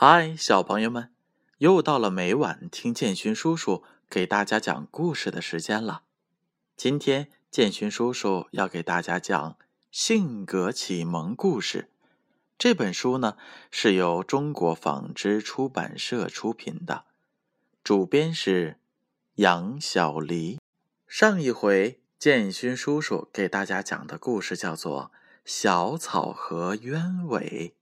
[0.00, 1.10] 嗨，小朋友们，
[1.58, 6.04] 又到了每晚听建勋叔叔给大家讲故事的时间了。
[6.76, 9.52] 今天建勋叔叔要给大家讲
[9.90, 11.90] 《性格启蒙故事》
[12.56, 13.36] 这本书呢，
[13.72, 17.06] 是由中国纺织出版社出品的，
[17.82, 18.78] 主编是
[19.34, 20.60] 杨小黎。
[21.08, 25.10] 上一回建勋叔叔给大家讲的故事叫做
[25.44, 27.74] 《小草和鸢尾》。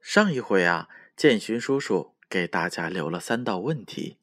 [0.00, 0.88] 上一回啊。
[1.18, 4.18] 建勋叔叔给大家留了三道问题，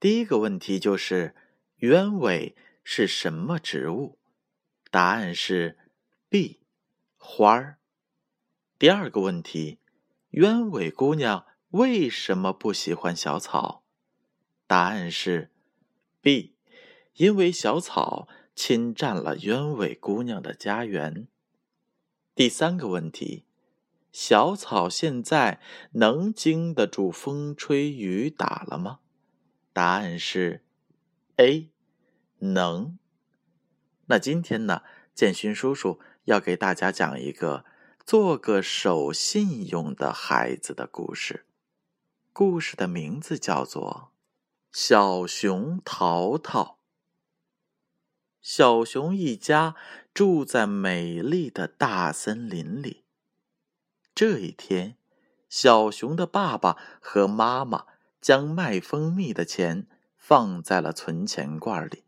[0.00, 1.34] 第一个问题就是
[1.80, 4.18] 鸢尾是什么植物？
[4.90, 5.76] 答案是
[6.30, 6.60] B，
[7.18, 7.76] 花儿。
[8.78, 9.80] 第二个问题，
[10.30, 13.84] 鸢尾姑娘为什么不喜欢小草？
[14.66, 15.50] 答案是
[16.22, 16.54] B，
[17.16, 21.28] 因为小草侵占了鸢尾姑娘的家园。
[22.34, 23.44] 第三个问题。
[24.10, 25.60] 小草现在
[25.92, 29.00] 能经得住风吹雨打了吗？
[29.72, 30.64] 答案是
[31.36, 31.70] A，
[32.38, 32.98] 能。
[34.06, 34.82] 那今天呢，
[35.14, 37.64] 建勋叔叔要给大家讲一个
[38.04, 41.44] 做个守信用的孩子的故事。
[42.32, 44.12] 故事的名字叫做
[44.78, 46.62] 《小熊淘淘》。
[48.40, 49.76] 小熊一家
[50.14, 53.04] 住在美丽的大森林里。
[54.18, 54.96] 这一天，
[55.48, 57.86] 小熊的爸爸和妈妈
[58.20, 62.02] 将卖蜂蜜的钱放在了存钱罐里，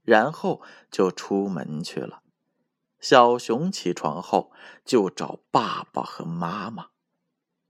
[0.00, 2.22] 然后就出门去了。
[2.98, 4.50] 小熊起床后
[4.86, 6.86] 就找爸爸和妈妈。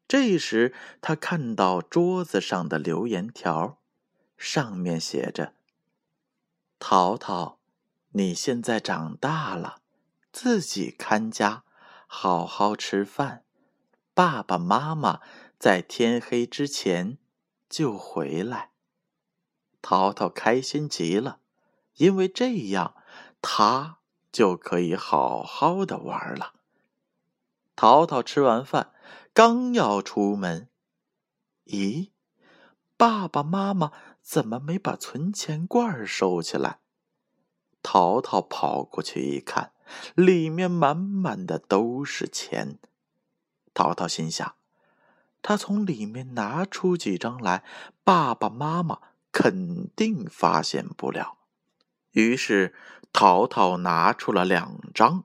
[0.06, 3.80] 这时，他看到桌子上的留言条，
[4.36, 5.54] 上面写着
[6.78, 7.58] ：“淘淘，
[8.10, 9.80] 你现在长大了，
[10.30, 11.64] 自己看家，
[12.06, 13.42] 好好吃饭。”
[14.22, 15.20] 爸爸妈妈
[15.58, 17.16] 在天黑之前
[17.70, 18.72] 就回来。
[19.80, 21.38] 淘淘开心极了，
[21.96, 22.94] 因为这样
[23.40, 24.00] 他
[24.30, 26.52] 就可以好好的玩了。
[27.74, 28.92] 淘淘吃完饭，
[29.32, 30.68] 刚要出门，
[31.64, 32.10] 咦，
[32.98, 33.90] 爸爸妈妈
[34.20, 36.80] 怎么没把存钱罐收起来？
[37.82, 39.72] 淘淘跑过去一看，
[40.14, 42.78] 里面满满的都是钱。
[43.80, 44.56] 淘淘心想
[45.40, 47.64] ：“他从里面拿出几张来，
[48.04, 48.98] 爸爸妈妈
[49.32, 51.38] 肯定发现不了。”
[52.12, 52.74] 于是，
[53.10, 55.24] 淘淘拿出了两张，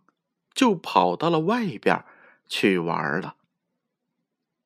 [0.53, 2.05] 就跑到了外边
[2.47, 3.35] 去玩了。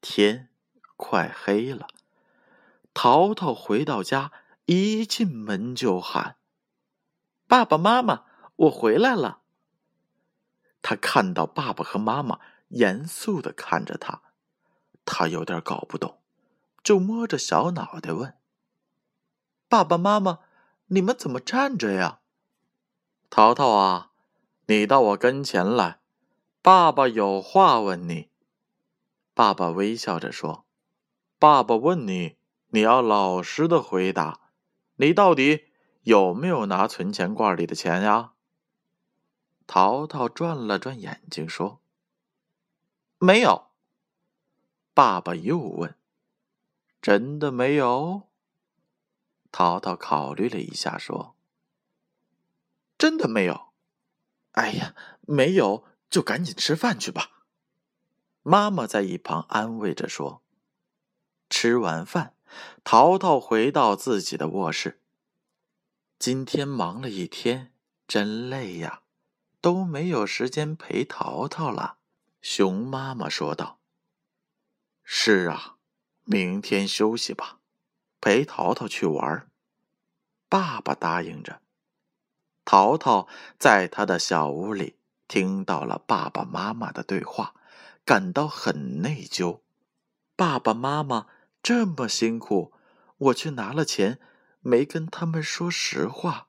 [0.01, 0.49] 天
[0.95, 1.87] 快黑了，
[2.93, 4.31] 淘淘回到家，
[4.65, 6.35] 一进门就喊
[7.49, 8.25] ：“爸爸妈妈，
[8.55, 9.39] 我回来了！”
[10.83, 12.39] 他看到爸爸和妈妈。
[12.69, 14.21] 严肃的看着他，
[15.05, 16.19] 他有点搞不懂，
[16.83, 18.35] 就摸着小脑袋问
[19.67, 20.39] ：“爸爸妈妈，
[20.87, 22.19] 你们怎么站着呀？”
[23.29, 24.11] 淘淘啊，
[24.67, 25.99] 你到我跟前来，
[26.61, 28.29] 爸爸有话问你。
[29.33, 30.65] 爸爸微笑着说
[31.39, 32.37] ：“爸爸问你，
[32.69, 34.39] 你要老实的回答，
[34.95, 35.65] 你到底
[36.03, 38.33] 有没有拿存钱罐里的钱呀？”
[39.65, 41.79] 淘淘转了转眼睛说。
[43.19, 43.67] 没有。
[44.93, 45.95] 爸爸又问
[47.01, 48.23] ：“真的没有？”
[49.51, 51.35] 淘淘考虑了一下，说
[52.97, 53.69] ：“真的没有。”
[54.53, 57.43] 哎呀，没有就赶紧吃饭去吧。
[58.41, 60.41] 妈妈在一旁安慰着说。
[61.49, 62.35] 吃完饭，
[62.83, 65.01] 淘淘回到自己的卧室。
[66.17, 67.73] 今天忙了一天，
[68.07, 69.03] 真累呀，
[69.61, 71.98] 都没有时间陪淘淘了。
[72.41, 73.79] 熊妈妈说道
[75.03, 75.75] ：“是啊，
[76.23, 77.59] 明天休息吧，
[78.21, 79.49] 陪淘淘去玩。”
[80.47, 81.61] 爸爸答应着。
[82.65, 83.27] 淘淘
[83.57, 87.55] 在他的小屋里听到了爸爸妈妈的对话，
[88.05, 89.61] 感到很内疚。
[90.35, 91.27] 爸爸妈妈
[91.61, 92.73] 这么辛苦，
[93.17, 94.19] 我去拿了钱，
[94.61, 96.47] 没跟他们说实话。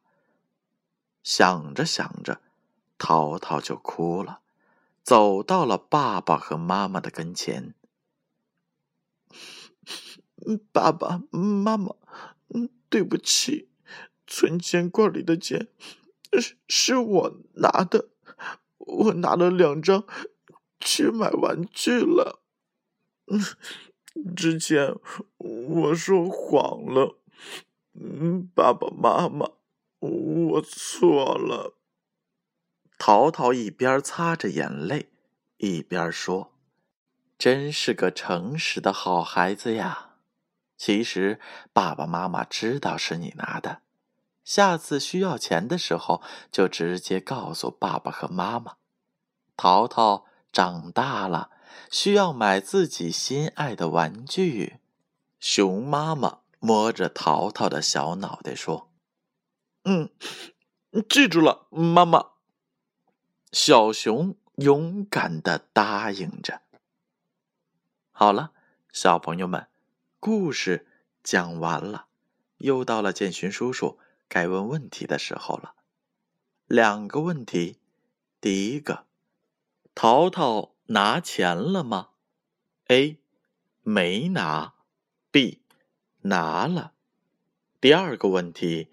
[1.23, 2.41] 想着想着，
[2.97, 4.41] 淘淘就哭了。
[5.11, 7.75] 走到了爸爸和妈妈的跟前。
[10.71, 11.97] 爸爸妈妈，
[12.89, 13.69] 对不起，
[14.25, 15.67] 存钱罐里的钱
[16.39, 18.11] 是是我拿的，
[18.79, 20.05] 我拿了两张
[20.79, 22.41] 去买玩具了。
[24.37, 24.95] 之前
[25.39, 27.19] 我说谎了，
[28.55, 29.51] 爸爸妈妈，
[29.99, 31.80] 我错了。
[33.01, 35.09] 淘淘一边擦着眼泪，
[35.57, 36.53] 一边说
[37.39, 40.17] ：“真是个诚实的好孩子呀。”
[40.77, 41.41] 其实
[41.73, 43.81] 爸爸妈妈知道是你拿的，
[44.45, 48.77] 下次需要钱的时候就直接告诉爸爸和妈妈。
[49.57, 51.49] 淘淘长大了，
[51.91, 54.77] 需要买自己心爱的玩具。
[55.39, 58.91] 熊妈妈摸着淘淘的小脑袋说
[59.85, 60.11] ：“嗯，
[61.09, 62.33] 记住了，妈妈。”
[63.53, 66.63] 小熊勇敢的答应着。
[68.13, 68.53] 好了，
[68.93, 69.67] 小朋友们。
[70.21, 70.87] 故事
[71.23, 72.07] 讲完了，
[72.59, 73.99] 又到了建勋叔叔
[74.29, 75.75] 该问问题的时候了。
[76.67, 77.79] 两个问题：
[78.41, 79.07] 第一个，
[79.95, 82.11] 淘淘拿钱了吗
[82.89, 83.19] ？A.
[83.83, 84.75] 没拿。
[85.33, 85.63] B.
[86.23, 86.93] 拿了。
[87.81, 88.93] 第二个问题，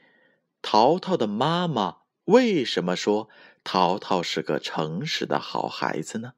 [0.61, 3.27] 淘淘的妈妈为什么说
[3.69, 6.35] 淘淘是个诚实的好孩子呢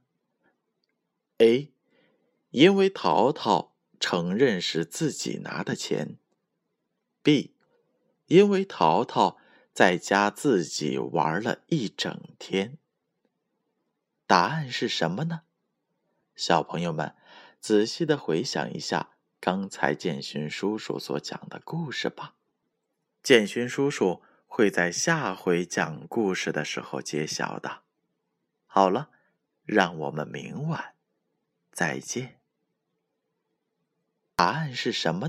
[1.38, 1.72] ？A.
[2.50, 3.76] 因为淘淘。
[4.00, 6.18] 承认是自己拿的钱。
[7.22, 7.54] B，
[8.28, 9.38] 因为淘淘
[9.74, 12.78] 在家自己玩了一整天。
[14.26, 15.42] 答案是什么呢？
[16.34, 17.14] 小朋友们，
[17.60, 19.10] 仔细的回想一下
[19.42, 22.36] 刚才建勋叔叔所讲的故事吧。
[23.22, 27.84] 建勋叔叔会在下回讲故事的时候揭晓的。
[28.66, 29.10] 好了，
[29.64, 30.96] 让我们明晚
[31.72, 32.40] 再见。
[34.36, 35.28] 答案是什么？